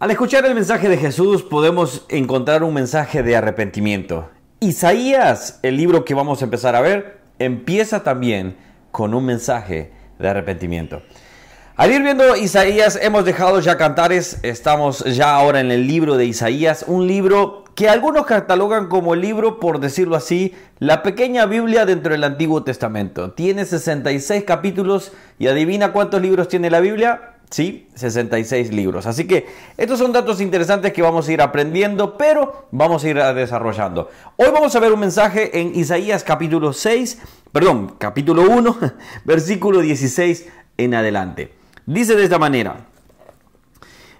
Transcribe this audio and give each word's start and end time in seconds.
Al 0.00 0.12
escuchar 0.12 0.46
el 0.46 0.54
mensaje 0.54 0.88
de 0.88 0.96
Jesús 0.96 1.42
podemos 1.42 2.06
encontrar 2.08 2.62
un 2.62 2.72
mensaje 2.72 3.24
de 3.24 3.34
arrepentimiento. 3.34 4.28
Isaías, 4.60 5.58
el 5.64 5.76
libro 5.76 6.04
que 6.04 6.14
vamos 6.14 6.40
a 6.40 6.44
empezar 6.44 6.76
a 6.76 6.80
ver, 6.80 7.18
empieza 7.40 8.04
también 8.04 8.56
con 8.92 9.12
un 9.12 9.24
mensaje 9.24 9.90
de 10.20 10.28
arrepentimiento. 10.28 11.02
Al 11.74 11.90
ir 11.90 12.00
viendo 12.02 12.36
Isaías, 12.36 12.96
hemos 13.02 13.24
dejado 13.24 13.58
ya 13.58 13.76
cantares, 13.76 14.38
estamos 14.44 15.02
ya 15.16 15.34
ahora 15.34 15.58
en 15.58 15.72
el 15.72 15.88
libro 15.88 16.16
de 16.16 16.26
Isaías, 16.26 16.84
un 16.86 17.08
libro 17.08 17.64
que 17.74 17.88
algunos 17.88 18.24
catalogan 18.24 18.86
como 18.86 19.14
el 19.14 19.20
libro, 19.20 19.58
por 19.58 19.80
decirlo 19.80 20.14
así, 20.14 20.54
la 20.78 21.02
pequeña 21.02 21.46
Biblia 21.46 21.86
dentro 21.86 22.12
del 22.12 22.22
Antiguo 22.22 22.62
Testamento. 22.62 23.32
Tiene 23.32 23.64
66 23.64 24.44
capítulos 24.44 25.10
y 25.40 25.48
adivina 25.48 25.92
cuántos 25.92 26.22
libros 26.22 26.46
tiene 26.46 26.70
la 26.70 26.78
Biblia. 26.78 27.37
Sí, 27.50 27.88
66 27.94 28.72
libros. 28.72 29.06
Así 29.06 29.26
que 29.26 29.46
estos 29.76 29.98
son 29.98 30.12
datos 30.12 30.40
interesantes 30.40 30.92
que 30.92 31.00
vamos 31.00 31.28
a 31.28 31.32
ir 31.32 31.40
aprendiendo, 31.40 32.18
pero 32.18 32.68
vamos 32.70 33.04
a 33.04 33.08
ir 33.08 33.16
desarrollando. 33.16 34.10
Hoy 34.36 34.48
vamos 34.52 34.76
a 34.76 34.80
ver 34.80 34.92
un 34.92 35.00
mensaje 35.00 35.58
en 35.58 35.74
Isaías 35.74 36.24
capítulo 36.24 36.74
6, 36.74 37.18
perdón, 37.50 37.94
capítulo 37.98 38.42
1, 38.42 38.76
versículo 39.24 39.80
16 39.80 40.46
en 40.76 40.94
adelante. 40.94 41.54
Dice 41.86 42.16
de 42.16 42.24
esta 42.24 42.38
manera, 42.38 42.86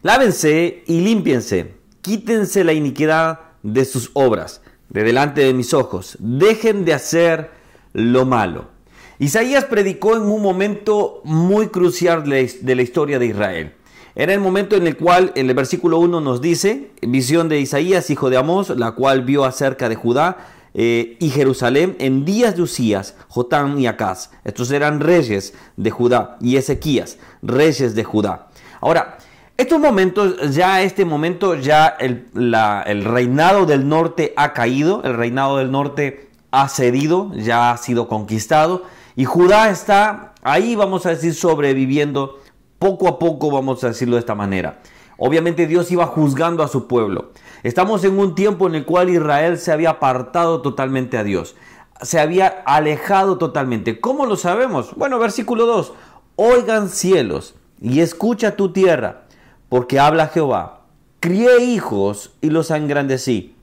lávense 0.00 0.82
y 0.86 1.02
límpiense, 1.02 1.74
quítense 2.00 2.64
la 2.64 2.72
iniquidad 2.72 3.40
de 3.62 3.84
sus 3.84 4.10
obras 4.14 4.62
de 4.88 5.04
delante 5.04 5.42
de 5.42 5.52
mis 5.52 5.74
ojos, 5.74 6.16
dejen 6.18 6.86
de 6.86 6.94
hacer 6.94 7.50
lo 7.92 8.24
malo. 8.24 8.77
Isaías 9.20 9.64
predicó 9.64 10.14
en 10.14 10.22
un 10.22 10.40
momento 10.40 11.22
muy 11.24 11.68
crucial 11.68 12.22
de 12.24 12.74
la 12.76 12.82
historia 12.82 13.18
de 13.18 13.26
Israel. 13.26 13.72
Era 14.14 14.32
el 14.32 14.38
momento 14.38 14.76
en 14.76 14.86
el 14.86 14.96
cual 14.96 15.32
el 15.34 15.52
versículo 15.54 15.98
1 15.98 16.20
nos 16.20 16.40
dice, 16.40 16.90
visión 17.02 17.48
de 17.48 17.58
Isaías, 17.58 18.10
hijo 18.10 18.30
de 18.30 18.36
Amós, 18.36 18.70
la 18.70 18.92
cual 18.92 19.22
vio 19.22 19.44
acerca 19.44 19.88
de 19.88 19.96
Judá 19.96 20.36
eh, 20.72 21.16
y 21.18 21.30
Jerusalén 21.30 21.96
en 21.98 22.24
días 22.24 22.54
de 22.54 22.62
Usías, 22.62 23.16
Jotán 23.26 23.80
y 23.80 23.88
Acaz. 23.88 24.30
Estos 24.44 24.70
eran 24.70 25.00
reyes 25.00 25.52
de 25.76 25.90
Judá 25.90 26.36
y 26.40 26.56
Ezequías, 26.56 27.18
reyes 27.42 27.96
de 27.96 28.04
Judá. 28.04 28.46
Ahora, 28.80 29.18
estos 29.56 29.80
momentos, 29.80 30.54
ya 30.54 30.80
este 30.82 31.04
momento, 31.04 31.56
ya 31.56 31.88
el 31.88 33.04
reinado 33.04 33.66
del 33.66 33.88
norte 33.88 34.32
ha 34.36 34.52
caído, 34.52 35.02
el 35.02 35.14
reinado 35.14 35.56
del 35.56 35.72
norte 35.72 36.28
ha 36.52 36.68
cedido, 36.68 37.32
ya 37.34 37.72
ha 37.72 37.76
sido 37.78 38.06
conquistado 38.06 38.84
y 39.18 39.24
Judá 39.24 39.68
está 39.68 40.32
ahí, 40.42 40.76
vamos 40.76 41.04
a 41.04 41.10
decir, 41.10 41.34
sobreviviendo 41.34 42.38
poco 42.78 43.08
a 43.08 43.18
poco, 43.18 43.50
vamos 43.50 43.82
a 43.82 43.88
decirlo 43.88 44.14
de 44.14 44.20
esta 44.20 44.36
manera. 44.36 44.78
Obviamente 45.16 45.66
Dios 45.66 45.90
iba 45.90 46.06
juzgando 46.06 46.62
a 46.62 46.68
su 46.68 46.86
pueblo. 46.86 47.32
Estamos 47.64 48.04
en 48.04 48.16
un 48.16 48.36
tiempo 48.36 48.68
en 48.68 48.76
el 48.76 48.84
cual 48.84 49.10
Israel 49.10 49.58
se 49.58 49.72
había 49.72 49.90
apartado 49.90 50.62
totalmente 50.62 51.18
a 51.18 51.24
Dios. 51.24 51.56
Se 52.00 52.20
había 52.20 52.46
alejado 52.46 53.38
totalmente. 53.38 53.98
¿Cómo 53.98 54.24
lo 54.24 54.36
sabemos? 54.36 54.94
Bueno, 54.94 55.18
versículo 55.18 55.66
2. 55.66 55.94
Oigan 56.36 56.88
cielos 56.88 57.56
y 57.80 57.98
escucha 57.98 58.54
tu 58.54 58.72
tierra, 58.72 59.22
porque 59.68 59.98
habla 59.98 60.28
Jehová. 60.28 60.82
Crié 61.18 61.64
hijos 61.64 62.36
y 62.40 62.50
los 62.50 62.70
engrandecí, 62.70 63.56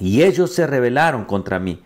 y 0.00 0.22
ellos 0.24 0.52
se 0.52 0.66
rebelaron 0.66 1.26
contra 1.26 1.60
mí. 1.60 1.80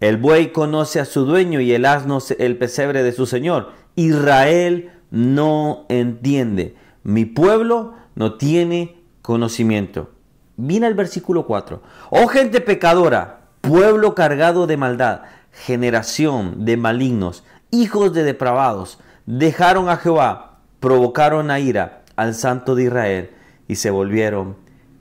El 0.00 0.16
buey 0.16 0.52
conoce 0.52 1.00
a 1.00 1.04
su 1.04 1.24
dueño 1.24 1.60
y 1.60 1.72
el 1.72 1.84
asno 1.86 2.18
el 2.38 2.58
pesebre 2.58 3.02
de 3.02 3.12
su 3.12 3.26
señor. 3.26 3.72
Israel 3.96 4.92
no 5.10 5.86
entiende. 5.88 6.76
Mi 7.02 7.24
pueblo 7.24 7.94
no 8.14 8.34
tiene 8.34 9.00
conocimiento. 9.22 10.10
Viene 10.56 10.86
el 10.86 10.94
versículo 10.94 11.46
4. 11.46 11.82
Oh 12.10 12.26
gente 12.26 12.60
pecadora, 12.60 13.40
pueblo 13.60 14.14
cargado 14.14 14.66
de 14.66 14.76
maldad, 14.76 15.22
generación 15.52 16.64
de 16.64 16.76
malignos, 16.76 17.44
hijos 17.70 18.12
de 18.12 18.24
depravados, 18.24 18.98
dejaron 19.26 19.88
a 19.88 19.96
Jehová, 19.96 20.58
provocaron 20.80 21.50
a 21.50 21.58
ira 21.58 22.02
al 22.16 22.34
santo 22.34 22.74
de 22.74 22.84
Israel 22.84 23.30
y 23.66 23.76
se 23.76 23.90
volvieron 23.90 24.56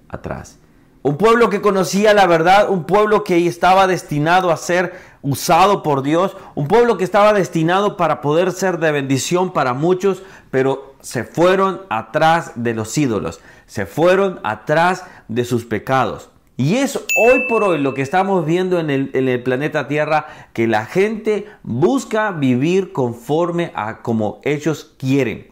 atrás. 0.08 0.60
Un 1.04 1.18
pueblo 1.18 1.50
que 1.50 1.60
conocía 1.60 2.14
la 2.14 2.28
verdad, 2.28 2.70
un 2.70 2.86
pueblo 2.86 3.26
que 3.26 3.46
estaba 3.46 3.88
destinado 3.88 4.52
a 4.52 4.58
ser 4.58 4.94
usado 5.22 5.84
por 5.84 6.02
Dios, 6.02 6.38
un 6.56 6.70
pueblo 6.70 6.98
que 6.98 7.04
estaba 7.04 7.34
destinado 7.34 7.98
para 7.98 8.22
poder 8.22 8.54
ser 8.54 8.80
de 8.80 8.94
bendición 8.94 9.52
para 9.52 9.74
muchos, 9.74 10.24
pero 10.50 10.96
se 11.02 11.26
fueron 11.26 11.82
atrás 11.90 12.54
de 12.56 12.74
los 12.74 12.98
ídolos, 12.98 13.42
se 13.66 13.86
fueron 13.86 14.40
atrás 14.46 15.04
de 15.28 15.44
sus 15.44 15.66
pecados. 15.66 16.30
Y 16.56 16.76
es 16.76 16.96
hoy 16.96 17.48
por 17.50 17.66
hoy 17.66 17.80
lo 17.80 17.94
que 17.94 18.02
estamos 18.02 18.46
viendo 18.46 18.80
en 18.80 18.90
el, 18.90 19.44
planeta 19.44 19.90
Tierra, 19.90 20.28
que 20.54 20.68
la 20.68 20.86
gente 20.86 21.48
busca 21.64 22.32
vivir 22.32 22.94
conforme 22.94 23.74
a 23.76 24.04
como 24.04 24.40
ellos 24.46 24.94
quieren. 24.98 25.52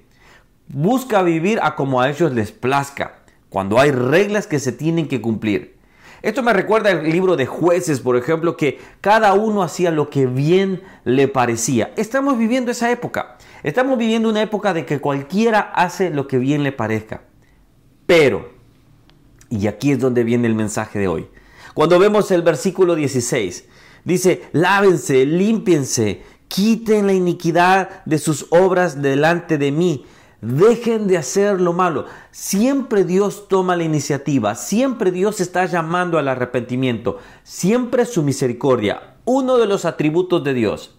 Busca 0.70 1.24
vivir 1.24 1.60
a 1.62 1.76
como 1.76 2.00
a 2.00 2.10
ellos 2.10 2.32
les 2.32 2.54
plazca 2.54 3.21
cuando 3.52 3.82
hay 3.82 3.92
reglas 3.92 4.48
que 4.48 4.60
se 4.60 4.72
tienen 4.72 5.10
que 5.10 5.20
cumplir. 5.20 5.76
Esto 6.22 6.42
me 6.42 6.54
recuerda 6.54 6.90
el 6.90 7.12
libro 7.12 7.36
de 7.36 7.46
jueces, 7.48 8.00
por 8.00 8.16
ejemplo, 8.16 8.56
que 8.56 8.80
cada 9.02 9.34
uno 9.34 9.62
hacía 9.62 9.92
lo 9.92 10.10
que 10.10 10.26
bien 10.26 10.82
le 11.04 11.28
parecía. 11.28 11.92
Estamos 11.98 12.38
viviendo 12.38 12.72
esa 12.72 12.90
época. 12.92 13.38
Estamos 13.62 13.98
viviendo 13.98 14.30
una 14.30 14.42
época 14.42 14.74
de 14.74 14.86
que 14.86 15.02
cualquiera 15.02 15.60
hace 15.60 16.12
lo 16.12 16.30
que 16.30 16.38
bien 16.38 16.64
le 16.64 16.72
parezca. 16.72 17.24
Pero, 18.06 18.52
y 19.50 19.68
aquí 19.68 19.92
es 19.92 20.00
donde 20.00 20.24
viene 20.24 20.48
el 20.48 20.56
mensaje 20.56 20.98
de 20.98 21.10
hoy. 21.10 21.28
Cuando 21.74 22.00
vemos 22.00 22.32
el 22.32 22.44
versículo 22.44 22.96
16, 22.96 23.66
dice, 24.06 24.44
lávense, 24.54 25.26
límpiense, 25.26 26.22
quiten 26.48 27.06
la 27.06 27.14
iniquidad 27.14 28.06
de 28.06 28.18
sus 28.18 28.46
obras 28.52 29.02
delante 29.02 29.58
de 29.58 29.74
mí 29.74 30.06
Dejen 30.42 31.08
de 31.08 31.18
hacer 31.18 31.62
lo 31.62 31.72
malo. 31.72 32.06
Siempre 32.32 33.04
Dios 33.04 33.48
toma 33.48 33.76
la 33.76 33.84
iniciativa, 33.84 34.56
siempre 34.56 35.12
Dios 35.12 35.40
está 35.40 35.66
llamando 35.66 36.18
al 36.18 36.28
arrepentimiento, 36.28 37.20
siempre 37.44 38.06
su 38.06 38.24
misericordia. 38.24 39.16
Uno 39.24 39.58
de 39.58 39.68
los 39.68 39.86
atributos 39.86 40.44
de 40.44 40.56
Dios, 40.56 40.98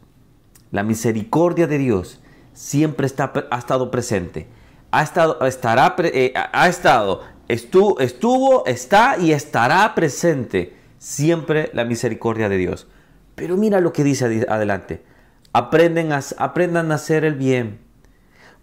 la 0.71 0.85
misericordia 0.85 1.67
de 1.67 1.79
Dios, 1.79 2.21
siempre 2.53 3.07
está, 3.07 3.33
ha 3.51 3.59
estado 3.59 3.91
presente. 3.91 4.49
Ha 4.93 5.03
estado, 5.03 5.45
estará, 5.45 5.97
eh, 5.99 6.33
ha 6.35 6.69
estado, 6.69 7.23
estuvo, 7.49 7.99
estuvo, 7.99 8.65
está 8.67 9.17
y 9.19 9.33
estará 9.33 9.93
presente 9.95 10.77
siempre 10.99 11.71
la 11.73 11.85
misericordia 11.85 12.49
de 12.49 12.59
Dios. 12.59 12.87
Pero 13.35 13.57
mira 13.57 13.81
lo 13.81 13.93
que 13.93 14.05
dice 14.05 14.47
adelante. 14.49 15.03
Aprenden 15.53 16.13
aprendan 16.13 16.93
a 16.93 16.95
hacer 16.95 17.25
el 17.25 17.35
bien 17.35 17.81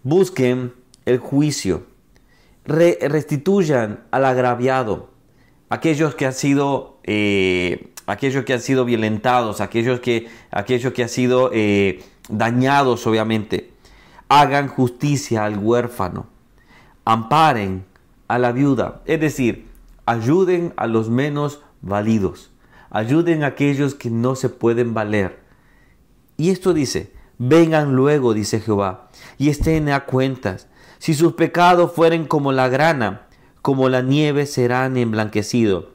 Busquen 0.02 0.72
el 1.04 1.18
juicio. 1.18 1.86
restituyan 2.64 4.04
al 4.10 4.24
agraviado. 4.24 5.10
Aquellos 5.68 6.14
que 6.14 6.26
han 6.26 6.32
sido, 6.32 6.98
eh, 7.04 7.92
aquellos 8.06 8.44
que 8.44 8.54
han 8.54 8.60
sido 8.60 8.84
violentados, 8.84 9.60
aquellos 9.60 10.00
que, 10.00 10.28
aquellos 10.50 10.92
que 10.92 11.02
han 11.02 11.08
sido 11.08 11.50
eh, 11.52 12.02
dañados, 12.28 13.06
obviamente. 13.06 13.72
Hagan 14.28 14.68
justicia 14.68 15.44
al 15.44 15.58
huérfano. 15.58 16.26
Amparen 17.04 17.84
a 18.28 18.38
la 18.38 18.52
viuda. 18.52 19.02
Es 19.06 19.20
decir, 19.20 19.68
ayuden 20.06 20.72
a 20.76 20.86
los 20.86 21.10
menos 21.10 21.60
validos. 21.82 22.50
Ayuden 22.90 23.44
a 23.44 23.48
aquellos 23.48 23.94
que 23.94 24.10
no 24.10 24.34
se 24.34 24.48
pueden 24.48 24.94
valer. 24.94 25.40
Y 26.36 26.50
esto 26.50 26.72
dice, 26.72 27.12
Vengan 27.42 27.96
luego, 27.96 28.34
dice 28.34 28.60
Jehová, 28.60 29.08
y 29.38 29.48
estén 29.48 29.88
a 29.88 30.06
cuentas. 30.06 30.68
Si 30.98 31.14
sus 31.14 31.32
pecados 31.34 31.92
fueren 31.92 32.26
como 32.26 32.52
la 32.52 32.68
grana, 32.68 33.26
como 33.62 33.88
la 33.88 34.02
nieve 34.02 34.46
serán 34.46 34.96
emblanquecidos. 34.96 35.86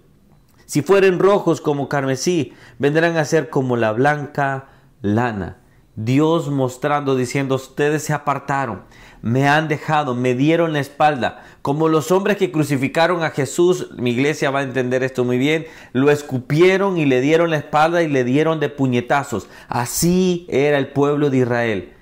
Si 0.66 0.82
fueren 0.82 1.20
rojos 1.20 1.62
como 1.62 1.90
carmesí, 1.90 2.54
vendrán 2.80 3.18
a 3.18 3.26
ser 3.26 3.50
como 3.50 3.78
la 3.78 3.92
blanca 3.92 4.70
lana. 5.02 5.58
Dios 5.96 6.50
mostrando, 6.50 7.16
diciendo, 7.16 7.56
ustedes 7.56 8.04
se 8.04 8.12
apartaron, 8.12 8.82
me 9.22 9.48
han 9.48 9.70
dejado, 9.70 10.14
me 10.14 10.36
dieron 10.36 10.74
la 10.74 10.82
espalda, 10.82 11.44
como 11.62 11.88
los 11.88 12.12
hombres 12.12 12.36
que 12.36 12.52
crucificaron 12.52 13.24
a 13.24 13.30
Jesús, 13.30 13.92
mi 13.98 14.12
iglesia 14.12 14.52
va 14.52 14.60
a 14.60 14.64
entender 14.64 15.04
esto 15.04 15.24
muy 15.24 15.38
bien, 15.38 15.66
lo 15.94 16.12
escupieron 16.12 16.98
y 16.98 17.06
le 17.06 17.22
dieron 17.22 17.50
la 17.50 17.58
espalda 17.58 18.04
y 18.04 18.10
le 18.10 18.26
dieron 18.26 18.60
de 18.60 18.68
puñetazos. 18.68 19.48
Así 19.70 20.46
era 20.50 20.78
el 20.78 20.90
pueblo 20.90 21.30
de 21.30 21.38
Israel. 21.38 21.95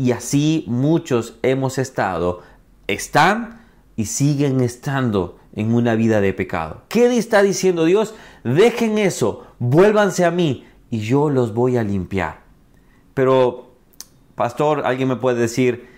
Y 0.00 0.12
así 0.12 0.64
muchos 0.66 1.38
hemos 1.42 1.76
estado, 1.76 2.40
están 2.86 3.66
y 3.96 4.06
siguen 4.06 4.62
estando 4.62 5.38
en 5.52 5.74
una 5.74 5.94
vida 5.94 6.22
de 6.22 6.32
pecado. 6.32 6.84
¿Qué 6.88 7.14
está 7.18 7.42
diciendo 7.42 7.84
Dios? 7.84 8.14
Dejen 8.42 8.96
eso, 8.96 9.46
vuélvanse 9.58 10.24
a 10.24 10.30
mí 10.30 10.64
y 10.88 11.00
yo 11.00 11.28
los 11.28 11.52
voy 11.52 11.76
a 11.76 11.82
limpiar. 11.82 12.40
Pero, 13.12 13.74
pastor, 14.36 14.86
alguien 14.86 15.06
me 15.06 15.16
puede 15.16 15.38
decir, 15.38 15.90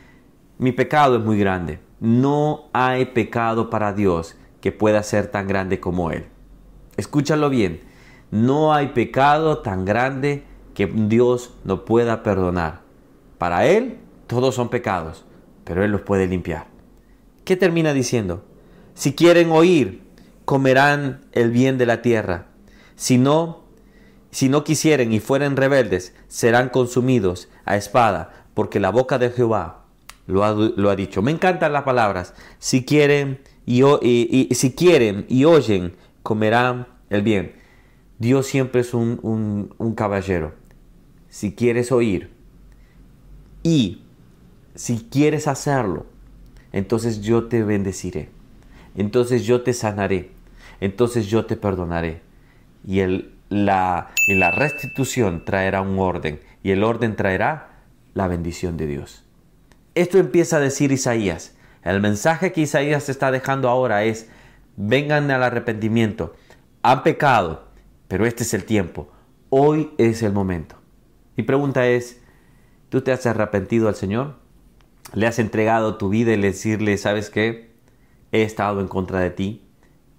mi 0.59 0.73
pecado 0.73 1.19
es 1.19 1.25
muy 1.25 1.39
grande. 1.39 1.79
no 2.01 2.65
hay 2.73 3.05
pecado 3.05 3.71
para 3.71 3.93
Dios 3.93 4.35
que 4.61 4.73
pueda 4.73 5.05
ser 5.05 5.29
tan 5.29 5.47
grande 5.47 5.79
como 5.79 6.11
Él. 6.11 6.27
Escúchalo 6.97 7.51
bien, 7.51 7.83
no 8.33 8.75
hay 8.75 8.89
pecado 8.89 9.59
tan 9.59 9.85
grande 9.85 10.43
que 10.75 10.89
Dios 10.89 11.55
no 11.63 11.85
pueda 11.85 12.25
perdonar. 12.25 12.82
Para 13.43 13.67
Él 13.67 13.99
todos 14.29 14.55
son 14.55 14.69
pecados, 14.69 15.25
pero 15.65 15.83
Él 15.83 15.91
los 15.91 16.03
puede 16.03 16.29
limpiar. 16.29 16.69
¿Qué 17.45 17.57
termina 17.57 17.93
diciendo? 17.93 18.45
Si 18.95 19.15
quieren 19.15 19.51
oír, 19.51 20.05
comerán 20.45 21.23
el 21.33 21.51
bien 21.51 21.77
de 21.77 21.85
la 21.85 22.03
tierra. 22.03 22.47
Si 22.95 23.19
no, 23.19 23.65
si 24.31 24.49
no 24.49 24.63
quisieren 24.63 25.13
y 25.13 25.19
fueren 25.19 25.57
rebeldes, 25.57 26.15
serán 26.29 26.69
consumidos 26.69 27.49
a 27.65 27.77
espada, 27.77 28.47
porque 28.55 28.79
la 28.79 28.91
boca 28.91 29.19
de 29.19 29.31
Jehová 29.31 29.87
lo 30.29 30.45
ha, 30.45 30.95
dicho. 30.95 31.21
Me 31.21 31.33
encantan 31.33 31.73
las 31.73 31.83
palabras. 31.83 32.35
Si 32.61 32.85
quieren 32.85 33.41
y, 33.67 34.55
si 34.55 34.73
quieren 34.73 35.27
y 35.29 35.47
oyen, 35.47 35.97
comerán 36.23 36.87
el 37.11 37.23
bien. 37.23 37.57
Dios 38.21 38.47
siempre 38.47 38.83
es 38.83 38.95
un, 38.95 39.75
un 39.77 39.95
caballero. 39.97 40.53
Si 41.29 41.57
quieres 41.57 41.91
oír 41.91 42.32
y 43.63 44.03
si 44.75 45.07
quieres 45.11 45.49
hacerlo, 45.49 46.07
entonces 46.73 47.21
yo 47.21 47.45
te 47.45 47.63
bendeciré. 47.63 48.31
Entonces 48.97 49.45
yo 49.45 49.63
te 49.63 49.73
sanaré. 49.73 50.31
Entonces 50.81 51.27
yo 51.27 51.47
te 51.47 51.57
perdonaré. 51.57 52.23
Y, 52.87 53.01
el, 53.01 53.35
la, 53.49 54.11
y 54.27 54.35
la 54.35 54.51
restitución 54.51 55.45
traerá 55.45 55.83
un 55.83 55.99
orden. 55.99 56.41
Y 56.63 56.71
el 56.71 56.83
orden 56.83 57.17
traerá 57.17 57.69
la 58.15 58.27
bendición 58.29 58.77
de 58.77 58.87
Dios. 58.87 59.25
Esto 59.95 60.19
empieza 60.19 60.57
a 60.57 60.61
decir 60.61 60.91
Isaías. 60.93 61.55
El 61.85 62.01
mensaje 62.01 62.53
que 62.53 62.63
Isaías 62.63 63.09
está 63.09 63.31
dejando 63.31 63.69
ahora 63.69 64.05
es, 64.05 64.29
vengan 64.77 65.31
al 65.31 65.43
arrepentimiento. 65.43 66.35
Han 66.83 67.03
pecado, 67.03 67.69
pero 68.09 68.25
este 68.27 68.43
es 68.45 68.55
el 68.55 68.65
tiempo. 68.65 69.11
Hoy 69.51 69.93
es 69.99 70.23
el 70.23 70.33
momento. 70.33 70.77
Mi 71.37 71.43
pregunta 71.43 71.87
es, 71.87 72.22
¿tú 72.93 73.01
te 73.01 73.11
has 73.11 73.25
arrepentido 73.25 73.89
al 73.89 73.95
Señor? 73.95 74.35
le 75.15 75.27
has 75.27 75.39
entregado 75.39 75.97
tu 75.97 76.11
vida 76.11 76.35
y 76.35 76.37
le 76.37 76.49
decirle, 76.49 76.99
¿sabes 76.99 77.31
qué? 77.31 77.73
He 78.33 78.43
estado 78.43 78.83
en 78.83 78.89
contra 78.89 79.21
de 79.21 79.31
ti, 79.31 79.65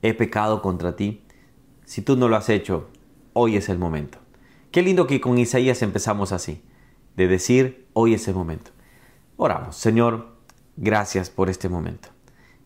he 0.01 0.15
pecado 0.15 0.63
contra 0.63 0.95
ti. 0.95 1.23
Si 1.85 2.01
tú 2.01 2.17
no 2.17 2.27
lo 2.27 2.35
has 2.35 2.49
hecho, 2.49 2.89
hoy 3.33 3.57
es 3.57 3.69
el 3.69 3.77
momento. 3.77 4.17
Qué 4.71 4.81
lindo 4.81 5.05
que 5.05 5.21
con 5.21 5.37
Isaías 5.37 5.83
empezamos 5.83 6.31
así, 6.31 6.63
de 7.15 7.27
decir, 7.27 7.87
hoy 7.93 8.15
es 8.15 8.27
el 8.27 8.33
momento. 8.33 8.71
Oramos, 9.37 9.75
Señor, 9.75 10.35
gracias 10.75 11.29
por 11.29 11.51
este 11.51 11.69
momento. 11.69 12.09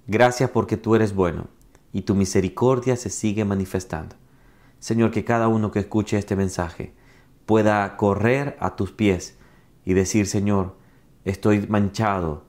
Gracias 0.08 0.50
porque 0.50 0.78
tú 0.78 0.96
eres 0.96 1.14
bueno 1.14 1.48
y 1.92 2.04
tu 2.04 2.16
misericordia 2.16 2.96
se 2.96 3.10
sigue 3.10 3.44
manifestando. 3.44 4.16
Señor, 4.80 5.12
que 5.12 5.26
cada 5.26 5.50
uno 5.50 5.70
que 5.70 5.80
escuche 5.80 6.18
este 6.18 6.38
mensaje 6.38 6.94
pueda 7.46 7.98
correr 7.98 8.56
a 8.62 8.78
tus 8.78 8.94
pies 8.94 9.37
y 9.88 9.94
decir, 9.94 10.28
Señor, 10.28 10.76
Estoy 11.28 11.68
manchado 11.68 12.46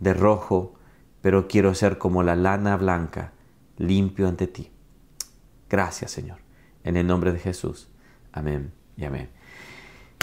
de 0.00 0.14
rojo, 0.14 0.74
pero 1.20 1.48
quiero 1.48 1.74
ser 1.74 1.98
como 1.98 2.22
la 2.22 2.34
lana 2.34 2.78
blanca, 2.78 3.32
limpio 3.76 4.26
ante 4.26 4.46
ti. 4.46 4.70
Gracias, 5.68 6.12
Señor. 6.12 6.38
En 6.82 6.96
el 6.96 7.06
nombre 7.06 7.30
de 7.30 7.38
Jesús. 7.38 7.90
Amén 8.32 8.72
y 8.96 9.04
amén. 9.04 9.28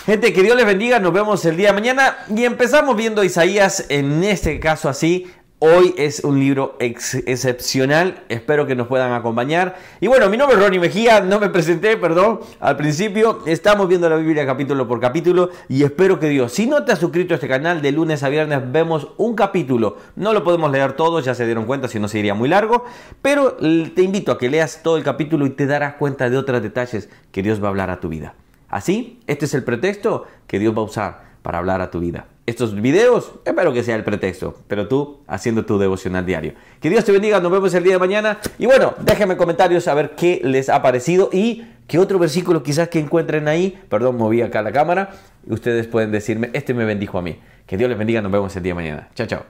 Gente, 0.07 0.33
que 0.33 0.42
Dios 0.42 0.57
les 0.57 0.66
bendiga. 0.66 1.00
Nos 1.00 1.13
vemos 1.13 1.45
el 1.45 1.56
día 1.56 1.68
de 1.68 1.74
mañana. 1.74 2.18
Y 2.36 2.45
empezamos 2.45 2.95
viendo 2.95 3.24
Isaías, 3.24 3.86
en 3.89 4.24
este 4.24 4.60
caso 4.60 4.89
así, 4.89 5.31
Hoy 5.61 5.94
es 5.97 6.23
un 6.23 6.39
libro 6.39 6.77
excepcional, 6.79 8.23
espero 8.29 8.65
que 8.65 8.77
nos 8.77 8.88
puedan 8.88 9.11
acompañar. 9.11 9.75
Y 10.00 10.07
bueno, 10.07 10.29
mi 10.29 10.38
nombre 10.38 10.56
es 10.56 10.63
Ronnie 10.63 10.79
Mejía, 10.79 11.19
no 11.19 11.38
me 11.38 11.50
presenté, 11.50 11.97
perdón, 11.97 12.39
al 12.61 12.77
principio. 12.77 13.39
Estamos 13.45 13.89
viendo 13.89 14.09
la 14.09 14.15
Biblia 14.15 14.45
capítulo 14.45 14.88
por 14.88 15.01
capítulo 15.01 15.50
y 15.67 15.83
espero 15.83 16.17
que 16.17 16.29
Dios, 16.29 16.53
si 16.53 16.65
no 16.65 16.85
te 16.85 16.94
has 16.94 17.00
suscrito 17.00 17.33
a 17.33 17.35
este 17.35 17.50
canal, 17.50 17.81
de 17.81 17.91
lunes 17.91 18.23
a 18.23 18.29
viernes 18.29 18.71
vemos 18.71 19.09
un 19.17 19.35
capítulo. 19.35 19.97
No 20.15 20.31
lo 20.31 20.45
podemos 20.45 20.71
leer 20.71 20.94
todos, 20.94 21.25
ya 21.25 21.35
se 21.35 21.44
dieron 21.44 21.65
cuenta, 21.65 21.89
si 21.89 22.00
no 22.00 22.07
sería 22.07 22.33
muy 22.33 22.47
largo, 22.47 22.85
pero 23.21 23.57
te 23.57 24.01
invito 24.01 24.31
a 24.31 24.38
que 24.38 24.50
leas 24.50 24.81
todo 24.81 24.95
el 24.95 25.03
capítulo 25.03 25.45
y 25.45 25.50
te 25.50 25.65
darás 25.65 25.95
cuenta 25.95 26.29
de 26.29 26.38
otros 26.38 26.63
detalles 26.63 27.09
que 27.33 27.44
Dios 27.44 27.61
va 27.61 27.65
a 27.67 27.71
hablar 27.71 27.89
a 27.89 28.00
tu 28.00 28.07
vida. 28.07 28.33
Así, 28.69 29.19
este 29.27 29.44
es 29.44 29.53
el 29.53 29.65
pretexto 29.65 30.25
que 30.47 30.57
Dios 30.57 30.73
va 30.73 30.79
a 30.79 30.85
usar 30.85 31.23
para 31.41 31.57
hablar 31.57 31.81
a 31.81 31.91
tu 31.91 32.00
vida 32.00 32.27
estos 32.50 32.80
videos, 32.80 33.31
espero 33.46 33.72
que 33.74 33.84
sea 33.84 33.96
el 33.96 34.04
pretexto, 34.04 34.56
pero 34.68 34.88
tú 34.88 35.19
haciendo 35.28 35.66
tu 35.66 35.78
devocional 35.78 36.25
diario. 36.25 36.54
Que 36.81 36.90
Dios 36.90 37.06
te 37.06 37.12
bendiga, 37.12 37.40
nos 37.40 37.51
vemos 37.51 37.74
el 37.74 37.84
día 37.84 37.94
de 37.94 38.00
mañana. 38.00 38.40
Y 38.57 38.66
bueno, 38.66 38.96
déjenme 39.00 39.38
comentarios 39.38 39.88
a 39.88 39.94
ver 39.94 40.16
qué 40.16 40.42
les 40.44 40.69
ha 40.69 40.81
parecido 40.81 41.30
y 41.31 41.66
qué 41.88 42.00
otro 42.00 42.18
versículo 42.18 42.63
quizás 42.63 42.90
que 42.90 43.00
encuentren 43.00 43.48
ahí. 43.48 43.80
Perdón, 43.88 44.18
moví 44.18 44.42
acá 44.42 44.62
la 44.62 44.72
cámara. 44.72 45.12
Ustedes 45.48 45.88
pueden 45.88 46.12
decirme, 46.12 46.50
este 46.54 46.74
me 46.74 46.86
bendijo 46.86 47.19
a 47.19 47.22
mí. 47.22 47.38
Que 47.68 47.78
Dios 47.78 47.88
les 47.88 47.98
bendiga, 48.00 48.22
nos 48.22 48.31
vemos 48.31 48.56
el 48.56 48.63
día 48.63 48.72
de 48.72 48.75
mañana. 48.75 49.10
Chao, 49.13 49.28
chao. 49.28 49.38